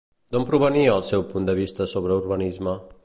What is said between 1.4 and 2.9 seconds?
de vista sobre urbanisme?